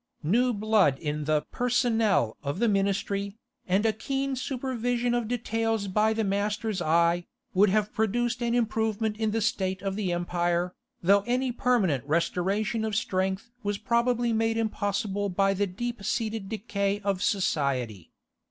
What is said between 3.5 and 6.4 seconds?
and a keen supervision of details by the